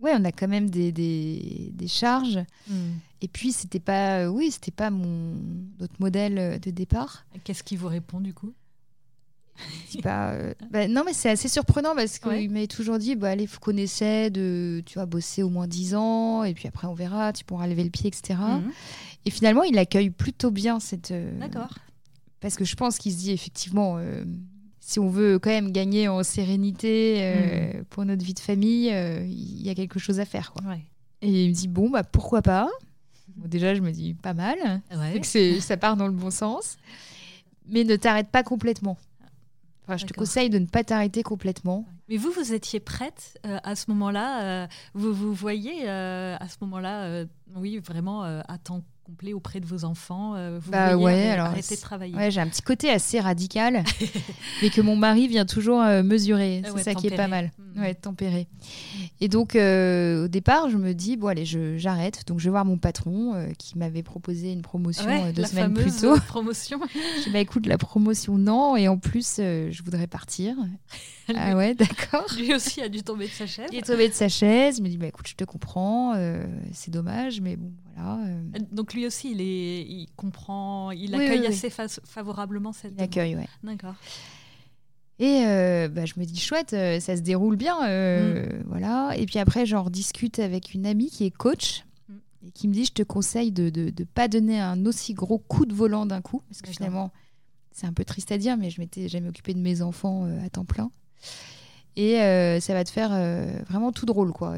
[0.00, 2.38] ouais, on a quand même des, des, des charges.
[2.68, 2.92] Hmm.
[3.22, 5.34] Et puis c'était pas, oui, c'était pas mon
[5.80, 7.24] notre modèle de départ.
[7.42, 8.54] Qu'est-ce qui vous répond du coup?
[10.06, 13.60] Euh, bah, non, mais c'est assez surprenant parce qu'il m'avait toujours dit bah, allez, faut
[13.60, 17.32] qu'on essaie de tu vois, bosser au moins 10 ans et puis après on verra,
[17.32, 18.38] tu pourras lever le pied, etc.
[18.38, 18.70] Mhm.
[19.26, 21.10] Et finalement, il accueille plutôt bien cette.
[21.10, 21.74] Euh, D'accord.
[22.40, 24.24] Parce que je pense qu'il se dit effectivement, euh,
[24.80, 27.84] si on veut quand même gagner en sérénité mhm.
[27.84, 30.52] pour notre vie de famille, il y a quelque chose à faire.
[30.52, 30.76] Quoi.
[31.22, 32.68] Et il me dit bon, bah pourquoi pas?
[33.36, 34.56] Déjà, je me dis pas mal.
[34.90, 36.78] que ça part dans le bon sens.
[37.68, 38.96] Mais ne t'arrête pas complètement
[39.96, 41.86] je te conseille de ne pas t'arrêter complètement.
[42.08, 46.48] Mais vous, vous étiez prête euh, à ce moment-là euh, Vous vous voyez euh, à
[46.48, 47.24] ce moment-là,
[47.54, 51.80] oui, vraiment à temps complet auprès de vos enfants Vous bah ouais, alors, arrêter de
[51.80, 53.82] travailler Ouais, j'ai un petit côté assez radical,
[54.62, 56.62] mais que mon mari vient toujours mesurer.
[56.76, 57.50] C'est ça qui est pas mal.
[57.74, 57.82] Hmm.
[57.82, 58.46] Ouais, tempérer.
[59.20, 62.26] Et donc, au départ, je me dis, bon, allez, j'arrête.
[62.26, 66.16] Donc, je vais voir mon patron qui m'avait proposé une promotion deux semaines plus tôt.
[66.28, 66.80] promotion.
[67.18, 68.76] je dis, bah écoute, la promotion, non.
[68.76, 70.54] Et en plus, je voudrais partir.
[71.34, 72.26] ah ouais, d'accord.
[72.38, 73.68] Lui aussi a dû tomber de sa chaise.
[73.72, 74.78] Il est tombé de sa chaise.
[74.78, 76.14] Il me dit, bah écoute, je te comprends.
[76.72, 78.18] c'est dommage, mais bon, voilà.
[78.72, 82.94] Donc, lui aussi, il, est, il comprend, il accueille assez favorablement cette.
[82.96, 83.48] Il accueille, ouais.
[83.62, 83.94] D'accord.
[85.20, 88.64] Et euh, bah, je me dis chouette, euh, ça se déroule bien, euh, mm.
[88.66, 89.12] voilà.
[89.18, 92.14] Et puis après, j'en discute avec une amie qui est coach mm.
[92.46, 95.66] et qui me dit je te conseille de ne pas donner un aussi gros coup
[95.66, 97.12] de volant d'un coup, parce que finalement,
[97.70, 100.48] c'est un peu triste à dire, mais je m'étais jamais occupée de mes enfants à
[100.48, 100.90] temps plein.
[101.96, 102.14] Et
[102.60, 103.10] ça va te faire
[103.68, 104.54] vraiment tout drôle, quoi.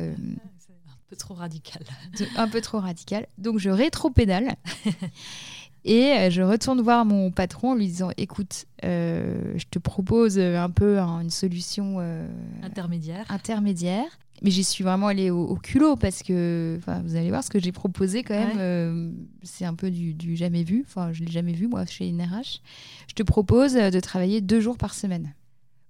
[1.13, 1.83] Peu trop radical.
[2.37, 3.27] un peu trop radical.
[3.37, 4.57] Donc je rétro-pédale.
[5.85, 10.39] Et euh, je retourne voir mon patron en lui disant écoute, euh, je te propose
[10.39, 12.27] un peu une solution euh,
[12.63, 13.27] intermédiaire.
[13.29, 14.07] intermédiaire.
[14.41, 17.73] Mais j'y suis vraiment allée au, culot parce que vous allez voir ce que j'ai
[17.73, 19.15] proposé quand même.
[19.43, 20.85] c'est un peu du, jamais vu.
[20.89, 22.61] Enfin, je l'ai jamais vu moi chez NRH.
[23.07, 25.33] Je te propose de travailler deux jours par semaine.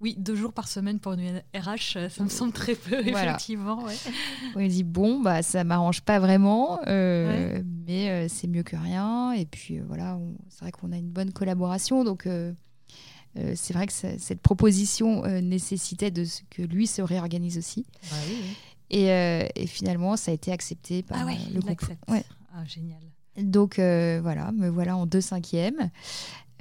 [0.03, 3.85] Oui, deux jours par semaine pour une RH, euh, ça me semble très peu, effectivement.
[3.85, 3.95] Ouais.
[4.57, 9.31] On dit bon, bah ça m'arrange pas vraiment, euh, mais euh, c'est mieux que rien.
[9.31, 12.29] Et puis voilà, c'est vrai qu'on a une bonne collaboration, donc
[13.55, 17.87] c'est vrai que cette proposition nécessitait de ce que lui se réorganise aussi.
[18.11, 18.17] Bah
[18.91, 19.07] et,
[19.55, 21.81] et, finalement, ça a été accepté par ah le groupe.
[22.09, 23.01] Ah, génial.
[23.39, 25.91] Donc voilà, me voilà en deux cinquièmes.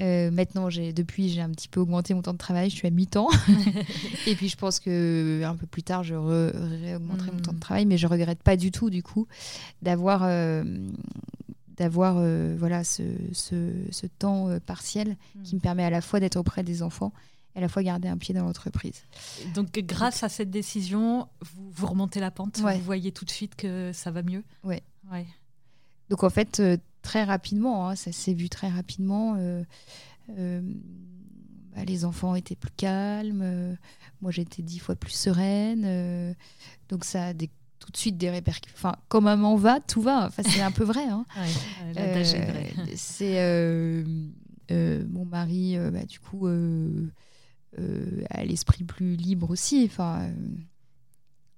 [0.01, 2.69] Euh, maintenant, j'ai depuis, j'ai un petit peu augmenté mon temps de travail.
[2.69, 3.29] Je suis à mi-temps.
[4.27, 7.59] et puis, je pense que un peu plus tard, je réaugmenterai mon temps de hmm.
[7.59, 9.27] travail, mais je regrette pas du tout, du coup,
[9.81, 10.63] d'avoir euh,
[11.77, 16.63] d'avoir euh, voilà ce, ce, temps partiel qui me permet à la fois d'être auprès
[16.63, 17.13] des enfants
[17.55, 19.03] et à la fois garder un pied dans l'entreprise.
[19.53, 22.59] Donc, grâce à cette décision, vous, vous remontez la pente?
[22.59, 24.43] Vous voyez tout de suite que ça va mieux?
[24.63, 24.81] Ouais.
[25.11, 25.27] ouais.
[26.09, 26.61] Donc, en fait
[27.01, 29.35] très rapidement, hein, ça s'est vu très rapidement.
[29.37, 29.63] Euh,
[30.37, 30.61] euh,
[31.75, 33.75] bah, les enfants étaient plus calmes, euh,
[34.21, 36.35] moi j'étais dix fois plus sereine.
[36.89, 38.75] donc ça a tout de suite des répercussions.
[38.77, 40.27] Enfin, quand maman va, tout va.
[40.27, 41.05] Enfin, c'est un peu vrai.
[41.05, 41.25] Hein.
[42.95, 44.03] c'est
[44.69, 49.83] mon mari, bah, du coup, a l'esprit plus libre aussi.
[49.85, 50.29] Enfin,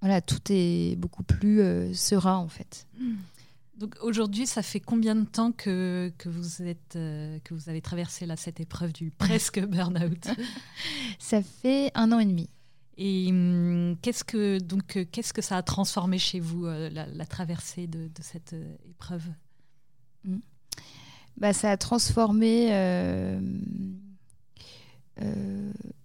[0.01, 2.88] voilà, tout est beaucoup plus serein en fait.
[2.97, 3.15] Hmm.
[3.78, 7.82] Donc aujourd'hui, ça fait combien de temps que, que vous êtes euh, que vous avez
[7.82, 10.28] traversé là cette épreuve du presque burn-out?
[11.20, 12.50] Ça fait un an et demi.
[12.98, 17.26] Et hum, qu'est-ce que donc euh, qu'est-ce que ça a transformé chez vous euh, la,
[17.26, 18.56] traversée de, de cette
[18.88, 19.24] épreuve?
[20.26, 20.38] Mmh.
[21.38, 22.70] bah, ça a transformé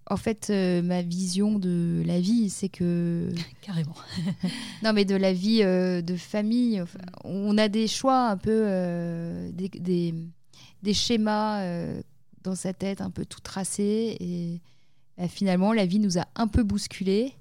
[0.09, 3.29] en fait, euh, ma vision de la vie, c'est que.
[3.61, 3.95] Carrément.
[4.83, 6.83] non, mais de la vie euh, de famille.
[7.23, 8.63] on a des choix un peu.
[8.65, 10.13] Euh, des,
[10.81, 11.63] des, schémas
[12.43, 14.17] dans sa tête un peu tout tracés.
[14.19, 17.33] Et finalement, la vie nous a un peu bousculés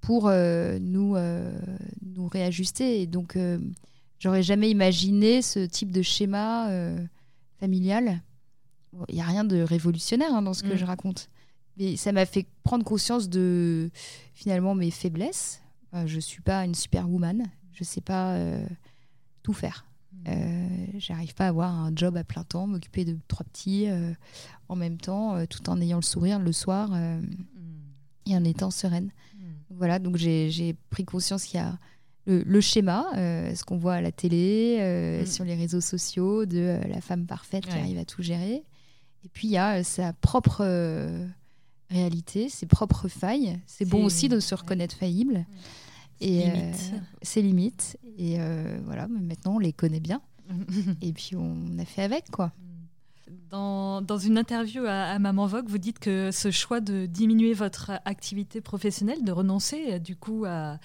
[0.00, 3.00] pour nous, nous réajuster.
[3.00, 3.38] Et donc,
[4.18, 6.68] j'aurais jamais imaginé ce type de schéma
[7.60, 8.20] familial.
[9.08, 10.76] Il n'y a rien de révolutionnaire hein, dans ce que mm.
[10.76, 11.28] je raconte.
[11.76, 13.90] Mais ça m'a fait prendre conscience de
[14.34, 15.60] finalement mes faiblesses.
[15.92, 17.46] je ne suis pas une superwoman.
[17.72, 18.64] Je ne sais pas euh,
[19.44, 19.86] tout faire.
[20.12, 20.24] Hmm.
[20.28, 24.12] Euh, J'arrive pas à avoir un job à plein temps, m'occuper de trois petits euh,
[24.68, 27.22] en même temps, euh, tout en ayant le sourire le soir hmm.
[28.26, 29.12] et en étant sereine.
[29.36, 29.52] Hmm.
[29.70, 31.78] Voilà, donc j'ai pris conscience qu'il y a
[32.26, 37.26] le, schéma, ce qu'on voit à la télé, sur les réseaux sociaux, de la femme
[37.26, 38.64] parfaite qui arrive à tout gérer.
[39.24, 40.62] Et puis il y a sa propre
[41.90, 43.60] réalité, ses propres failles.
[43.66, 45.46] C'est bon aussi de se reconnaître faillible.
[46.20, 46.72] Et euh,
[47.22, 47.98] ses limites.
[48.18, 50.20] Et euh, voilà, mais maintenant on les connaît bien.
[51.00, 52.52] et puis on a fait avec, quoi.
[53.50, 57.92] Dans, dans, une interview à, Maman Vogue, vous dites que ce choix de diminuer votre
[58.04, 60.78] activité professionnelle, de renoncer du coup à,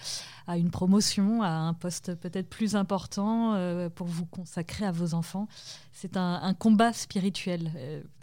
[0.48, 5.14] à une promotion, à un poste peut-être plus important euh, pour vous consacrer à vos
[5.14, 5.48] enfants,
[5.92, 7.72] c'est un, un, combat spirituel.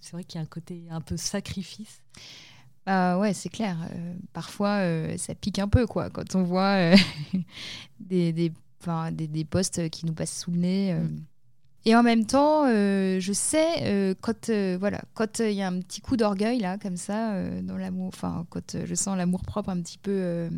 [0.00, 2.00] c'est vrai qu'il y a un côté un peu sacrifice.
[2.86, 3.76] Bah ouais, c'est clair.
[3.92, 6.96] Euh, parfois, euh, ça pique un peu, quoi, quand on voit euh,
[8.00, 8.52] des, des,
[9.10, 10.94] des, des, postes qui nous passent sous le nez.
[10.94, 11.24] Mm.
[11.86, 16.16] Et en même temps, je sais, quand voilà, quand il y a un petit coup
[16.16, 20.50] d'orgueil, là, comme ça, dans l'amour, enfin, quand je sens l'amour propre un petit peu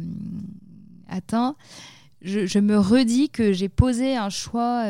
[1.06, 1.54] atteint,
[2.22, 4.84] je, je, me redis que j'ai posé un choix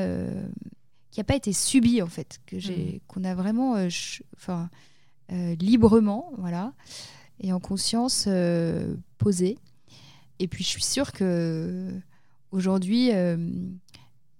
[1.10, 3.00] qui n'a pas été subi, en fait, que j'ai, mm.
[3.08, 3.76] qu'on a vraiment,
[4.36, 4.70] enfin,
[5.28, 6.72] librement, voilà
[7.40, 9.58] et en conscience euh, posée.
[10.38, 11.90] Et puis je suis sûre que
[12.52, 13.36] aujourd'hui, euh,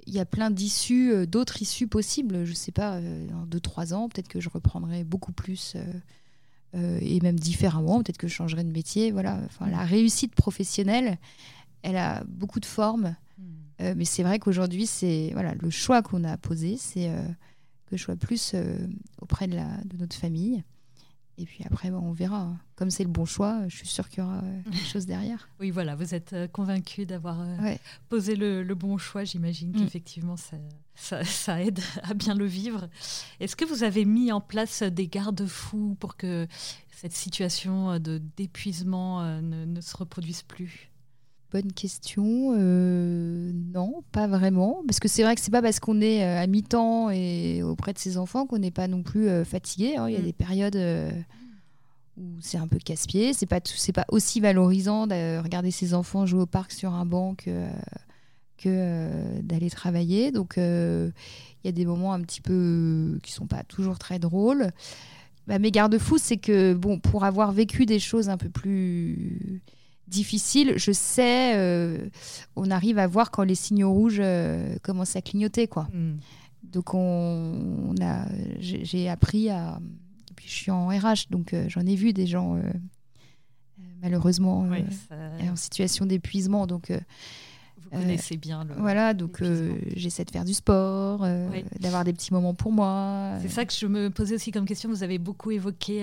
[0.09, 2.45] il y a plein d'issues, euh, d'autres issues possibles.
[2.45, 5.77] Je ne sais pas, dans 2-3 ans, peut-être que je reprendrai beaucoup plus
[6.75, 8.03] et même différemment.
[8.03, 9.11] Peut-être que je changerai de métier.
[9.11, 9.41] Voilà.
[9.47, 11.19] Enfin, la réussite professionnelle,
[11.83, 13.17] elle a beaucoup de formes.
[13.39, 13.95] Hmm.
[13.97, 17.11] mais c'est vrai qu'aujourd'hui, c'est voilà, le choix qu'on a posé, c'est
[17.87, 18.55] que je sois plus
[19.21, 20.63] auprès de, la, de notre famille
[21.39, 22.57] et puis après, on verra.
[22.75, 25.49] Comme c'est le bon choix, je suis sûre qu'il y aura euh, quelque chose derrière.
[25.61, 27.75] Oui, voilà, vous êtes euh, convaincu d'avoir euh,
[28.09, 29.23] posé le, le, bon choix.
[29.23, 29.79] J'imagine mm.
[29.79, 32.89] qu'effectivement, ça, ça, aide à bien le vivre.
[33.39, 36.49] Est-ce que vous avez mis en place des garde-fous pour que
[36.91, 40.91] cette situation d'épuisement ne, ne, se reproduise plus?
[41.53, 42.53] Bonne question.
[42.55, 44.83] non, pas vraiment.
[44.87, 47.99] Parce que c'est vrai que c'est pas parce qu'on est à mi-temps et auprès de
[47.99, 49.97] ses enfants qu'on n'est pas non plus fatigué.
[49.97, 50.09] Hein.
[50.09, 50.25] Il y a mm.
[50.25, 50.77] des périodes
[52.19, 53.33] où c'est un peu casse-pied.
[53.33, 57.07] C'est pas c'est pas aussi valorisant de regarder ses enfants jouer au parc sur un
[57.07, 57.67] banc que,
[58.57, 60.33] que euh, d'aller travailler.
[60.33, 61.11] Donc euh,
[61.63, 64.71] il y a des moments un petit peu qui sont pas toujours très drôles.
[65.47, 69.63] Bah, mes garde-fous, c'est que bon, pour avoir vécu des choses un peu plus
[70.09, 72.09] difficiles, je sais, euh,
[72.57, 74.23] on arrive à voir quand les signaux rouges
[74.83, 75.89] commencent à clignoter, quoi.
[75.93, 76.19] Mm.
[76.65, 78.27] Donc on a,
[78.61, 79.79] j'ai appris à
[80.49, 84.67] je suis en RH, donc euh, j'en ai vu des gens euh, euh, malheureusement
[85.41, 86.67] en situation d'épuisement.
[86.67, 86.91] Donc
[87.91, 88.75] vous connaissez bien le.
[88.75, 89.43] Voilà, donc
[89.95, 91.27] j'essaie de faire du sport,
[91.81, 93.35] d'avoir des petits moments pour moi.
[93.43, 94.89] C'est ça que je me posais aussi comme question.
[94.89, 96.03] Vous avez beaucoup évoqué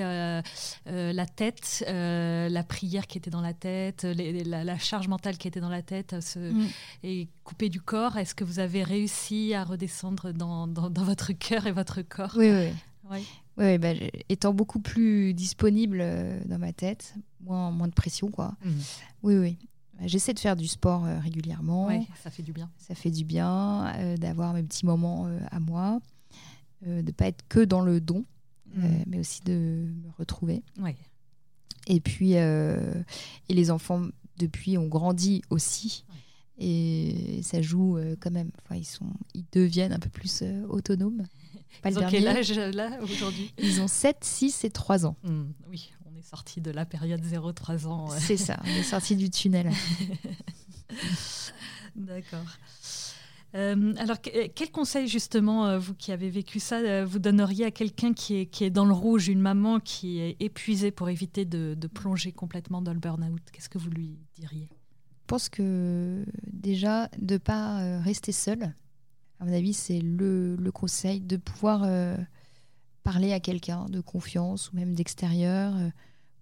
[0.85, 5.69] la tête, la prière qui était dans la tête, la, charge mentale qui était dans
[5.69, 6.65] la tête mm.
[7.03, 8.17] et coupée du corps.
[8.17, 12.33] Est-ce que vous avez réussi à redescendre dans, dans, dans votre cœur et votre corps?
[12.37, 12.69] Oui, oui.
[13.11, 13.25] oui.
[13.57, 13.89] Oui, bah,
[14.27, 18.55] étant beaucoup plus disponible euh, dans ma tête, moins, moins de pression, quoi.
[18.63, 18.71] Mmh.
[19.23, 19.57] Oui, oui.
[19.97, 21.89] Bah, j'essaie de faire du sport euh, régulièrement.
[22.23, 22.69] Ça fait du bien.
[22.77, 25.99] Ça fait du bien euh, d'avoir mes petits moments à moi,
[26.85, 28.25] de ne pas être que dans le don,
[28.75, 28.87] mmh.
[29.07, 30.63] mais aussi de me retrouver.
[31.87, 33.03] Et puis, et
[33.49, 36.05] les enfants, depuis, ont grandi aussi.
[36.57, 38.51] Et ça joue euh, quand même.
[38.63, 41.23] Enfin, ils, sont, ils deviennent un peu plus euh, autonomes.
[41.81, 43.53] Pas ils ont quel âge là aujourd'hui?
[43.57, 45.17] Ils ont 7, 6 et 3 ans.
[45.23, 45.91] Mmh, oui,
[46.25, 48.09] sorti de la période 0-3 ans.
[48.17, 49.71] C'est ça, on est sorti du tunnel.
[51.95, 52.45] D'accord.
[53.55, 57.71] Euh, alors, quel conseil justement, euh, vous qui avez vécu ça, euh, vous donneriez à
[57.71, 61.45] quelqu'un qui est, qui est dans le rouge, une maman qui est épuisée pour éviter
[61.45, 63.41] de, plonger complètement dans le burn-out?
[63.53, 64.67] Qu'est-ce que vous lui diriez?
[65.21, 68.73] Je pense que déjà, de ne pas rester seule,
[69.39, 71.87] à mon avis, c'est le, le, conseil de pouvoir
[73.03, 75.75] parler à quelqu'un de confiance ou même d'extérieur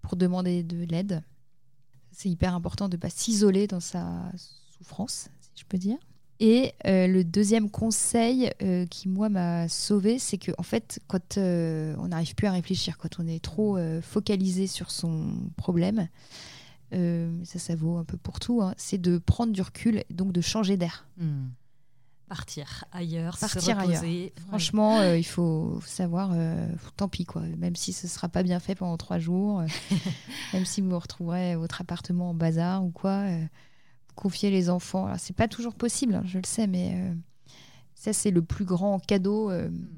[0.04, 1.22] pour demander de l'aide.
[2.12, 4.30] C'est hyper important de ne pas s'isoler dans sa
[4.78, 5.98] souffrance, si je peux dire.
[6.40, 11.38] Et euh, le deuxième conseil euh, qui, moi, m'a sauvé, c'est que, en fait, quand
[11.38, 16.08] euh, on n'arrive plus à réfléchir, quand on est trop focalisé sur son problème,
[16.92, 20.40] ça, ça vaut un peu pour tout, hein, c'est de prendre du recul, donc de
[20.40, 21.08] changer d'air.
[21.18, 21.46] Hmm.
[22.28, 23.96] Partir ailleurs, Partir se reposer.
[24.06, 24.30] ailleurs.
[24.48, 26.34] Franchement, il faut savoir,
[26.96, 27.42] tant pis, quoi.
[27.58, 29.62] Même si ce ne sera pas bien fait pendant trois jours,
[30.54, 33.26] même si vous retrouverez votre appartement en bazar ou quoi
[34.14, 35.06] confier les enfants.
[35.06, 37.14] Alors, c'est pas toujours possible, hein, je le sais, mais euh,
[37.94, 39.88] ça, c'est le plus grand cadeau euh, hmm.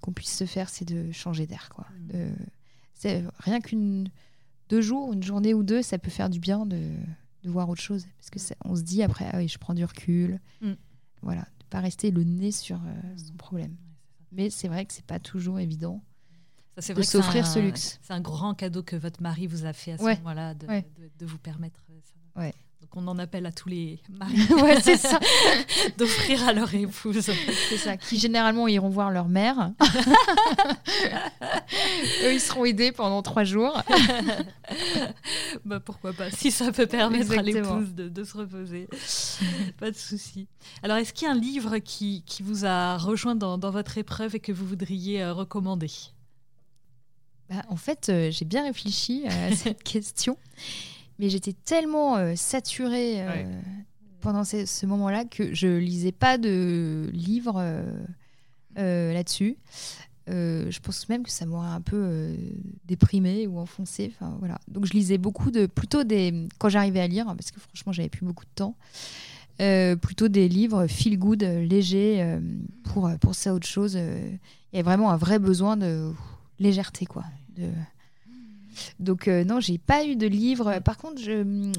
[0.00, 1.68] qu'on puisse se faire, c'est de changer d'air.
[1.74, 1.86] quoi.
[2.12, 2.34] Hmm.
[2.94, 4.10] c'est rien qu'une
[4.68, 6.90] deux jours, une journée ou deux, ça peut faire du bien de,
[7.44, 8.06] de voir autre chose.
[8.18, 10.40] Parce que on se dit après, ah oui, je prends du recul.
[10.60, 10.74] Hmm.
[11.22, 13.76] Voilà, pas rester le nez sur euh, son problème.
[14.32, 16.02] Mais c'est vrai que c'est pas toujours évident.
[16.78, 17.98] Ça, de s'offrir ce luxe.
[18.00, 21.10] C'est un grand cadeau que votre mari vous a fait à ce moment-là, de, de,
[21.18, 22.40] de, vous permettre ça.
[22.40, 22.54] Ouais.
[22.86, 25.18] Donc on en appelle à tous les maris ouais, c'est ça.
[25.98, 27.18] d'offrir à leur épouse.
[27.20, 29.72] C'est ça, qui généralement iront voir leur mère.
[32.22, 33.82] Eux, ils seront aidés pendant trois jours.
[35.64, 38.88] bah, pourquoi pas, si ça peut permettre à l'épouse de, se reposer.
[39.80, 40.46] pas de souci.
[40.84, 43.98] Alors, est-ce qu'il y a un livre qui, qui vous a rejoint dans, dans, votre
[43.98, 45.90] épreuve et que vous voudriez euh, recommander?
[47.50, 50.38] Bah, En fait, euh, j'ai bien réfléchi à cette question.
[51.18, 53.60] Mais j'étais tellement euh, saturée euh,
[54.20, 57.56] pendant ce, moment-là que je lisais pas de livres
[58.78, 59.56] euh, là-dessus.
[60.26, 62.36] je pense même que ça m'aurait un peu
[62.84, 64.12] déprimée ou enfoncée.
[64.14, 64.58] Enfin, voilà.
[64.68, 68.10] Donc je lisais beaucoup de, plutôt des, quand j'arrivais à lire, parce que franchement j'avais
[68.10, 68.76] plus beaucoup de temps,
[70.00, 72.38] plutôt des livres feel good, légers,
[72.84, 73.94] pour, pour ça autre chose.
[73.94, 76.12] Il y avait vraiment un vrai besoin de
[76.58, 77.24] légèreté, quoi.
[77.56, 77.70] De,
[79.00, 80.80] donc euh, non, j'ai pas eu de livres.
[80.80, 81.70] Par contre, je,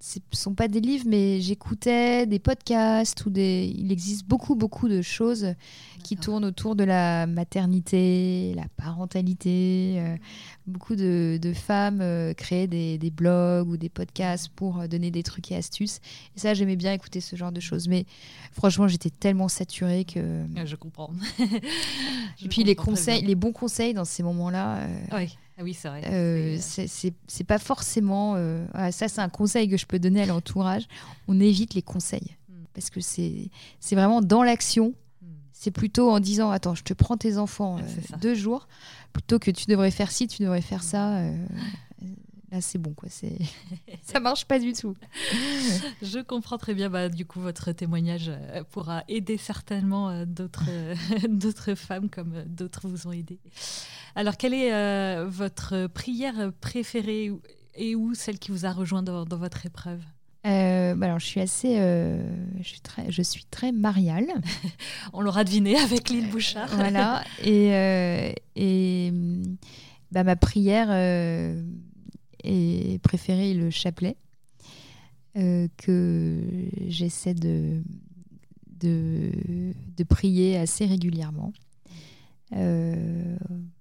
[0.00, 3.72] ce sont pas des livres, mais j'écoutais des podcasts ou des.
[3.76, 5.54] Il existe beaucoup beaucoup de choses
[6.02, 9.96] qui tournent autour de la maternité, la parentalité.
[9.98, 10.16] Euh,
[10.66, 15.50] beaucoup de, femmes euh, créent des, des, blogs ou des podcasts pour donner des trucs
[15.50, 16.00] et astuces.
[16.36, 17.88] Et ça, j'aimais bien écouter ce genre de choses.
[17.88, 18.04] Mais
[18.52, 20.44] franchement, j'étais tellement saturée que.
[20.64, 21.10] Je comprends.
[22.42, 24.86] et puis les conseils, les bons conseils dans ces moments-là.
[25.12, 26.02] Oui ah oui, c'est vrai.
[26.06, 28.34] Euh, c'est pas forcément.
[28.36, 30.84] Euh, ça, c'est un conseil que je peux donner à l'entourage.
[31.26, 32.36] On évite les conseils.
[32.48, 32.62] Hmm.
[32.74, 33.50] Parce que c'est
[33.90, 34.94] vraiment dans l'action.
[35.20, 35.26] Hmm.
[35.52, 38.68] C'est plutôt en disant Attends, je te prends tes enfants euh, deux jours,
[39.12, 41.22] plutôt que tu devrais faire ci, tu devrais faire ça.
[42.50, 43.08] Là, c'est bon, quoi.
[43.10, 43.36] C'est
[44.02, 44.96] ça marche pas du tout.
[46.02, 46.90] Je comprends très bien.
[46.90, 48.30] Bah, du coup, votre témoignage
[48.70, 50.68] pourra aider certainement d'autres
[51.28, 53.38] d'autres femmes comme d'autres vous ont aidé.
[54.14, 57.30] Alors, quelle est euh, votre prière préférée
[57.76, 60.00] et où celle qui vous a rejoint dans, votre épreuve?
[60.46, 62.20] Euh, bah alors, je suis assez, euh,
[62.58, 64.26] je suis très, je suis très mariale.
[65.12, 66.68] On l'aura deviné avec l'île Bouchard.
[66.74, 67.22] voilà.
[67.44, 69.12] Et, et
[70.10, 70.88] bah, ma prière
[72.48, 74.16] est préférée le chapelet
[75.76, 76.42] que
[76.88, 77.80] j'essaie de,
[78.80, 79.30] de,
[79.96, 81.52] de prier assez régulièrement.
[82.54, 83.36] Euh,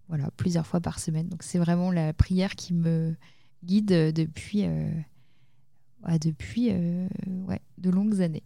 [0.08, 1.28] voilà, plusieurs fois par semaine.
[1.28, 3.16] Donc c'est vraiment la prière qui me
[3.64, 4.90] guide depuis, euh,
[6.22, 7.08] depuis euh,
[7.48, 8.44] ouais, de longues années.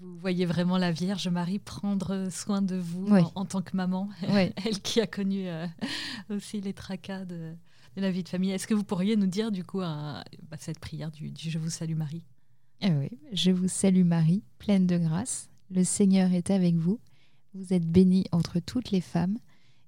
[0.00, 4.80] Vous voyez vraiment la Vierge Marie prendre soin de vous en, tant que maman, elle
[4.82, 5.66] qui a connu euh,
[6.30, 7.52] aussi les tracas de,
[8.00, 8.50] la vie de famille.
[8.50, 10.24] Est-ce que vous pourriez nous dire du coup bah,
[10.58, 12.24] cette prière du, du, Je vous salue Marie?
[12.80, 15.50] Eh Oui, je vous salue Marie, pleine de grâce.
[15.70, 17.00] Le Seigneur est avec vous.
[17.54, 19.38] Vous êtes bénie entre toutes les femmes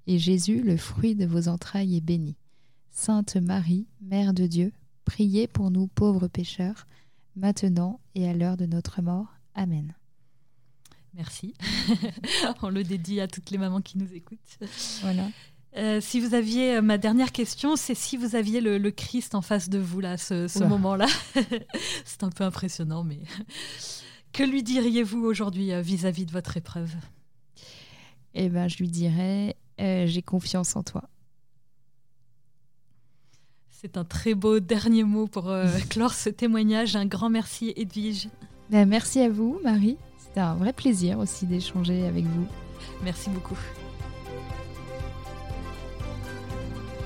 [0.07, 2.37] et Jésus, le fruit de vos entrailles, est béni.
[2.91, 4.73] Sainte Marie, Mère de Dieu,
[5.05, 6.87] priez pour nous pauvres pécheurs,
[7.37, 9.35] maintenant et à l'heure de notre mort.
[9.55, 9.95] Amen.
[11.15, 11.55] Merci.
[12.63, 14.59] On le dédie à toutes les mamans qui nous écoutent.
[15.01, 15.29] Voilà.
[15.77, 19.43] Euh, si vous aviez, euh, ma dernière question, c'est si vous aviez le, Christ en
[19.43, 21.07] face de vous, là, ce, ce moment-là.
[22.05, 23.19] c'est un peu impressionnant, mais
[24.33, 26.93] Que lui diriez-vous aujourd'hui vis-à-vis de votre épreuve?
[28.35, 31.05] Eh ben, je lui dirais, j'ai confiance en toi.
[33.71, 35.55] C'est un très beau dernier mot pour
[35.89, 36.97] clore ce témoignage.
[36.97, 38.29] Un grand merci, Edwige.
[38.71, 39.99] Ben, merci à vous, Marie.
[40.19, 42.47] C'était un vrai plaisir aussi d'échanger avec vous.
[43.05, 43.59] Merci beaucoup.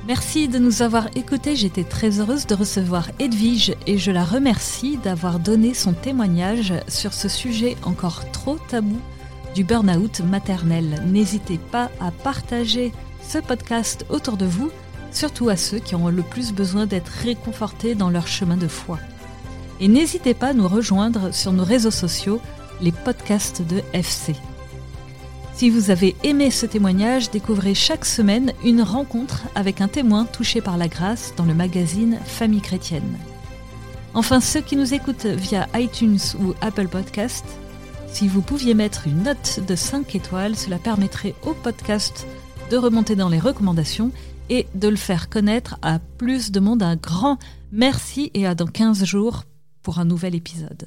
[0.08, 1.54] Merci de nous avoir écoutés.
[1.54, 7.12] J'étais très heureuse de recevoir Edwige et je la remercie d'avoir donné son témoignage sur
[7.12, 8.98] ce sujet encore trop tabou
[9.54, 11.04] du burn-out maternel.
[11.06, 12.90] N'hésitez pas à partager
[13.22, 14.70] ce podcast autour de vous,
[15.12, 18.98] surtout à ceux qui ont le plus besoin d'être réconfortés dans leur chemin de foi.
[19.78, 22.40] Et n'hésitez pas à nous rejoindre sur nos réseaux sociaux,
[22.80, 24.34] les podcasts de FC.
[25.58, 30.60] Si vous avez aimé ce témoignage, découvrez chaque semaine une rencontre avec un témoin touché
[30.60, 33.18] par la grâce dans le magazine Famille chrétienne.
[34.14, 37.44] Enfin, ceux qui nous écoutent via iTunes ou Apple Podcast,
[38.06, 42.24] si vous pouviez mettre une note de 5 étoiles, cela permettrait au podcast
[42.70, 44.12] de remonter dans les recommandations
[44.50, 46.84] et de le faire connaître à plus de monde.
[46.84, 47.36] Un grand
[47.72, 49.42] merci et à dans 15 jours
[49.82, 50.86] pour un nouvel épisode.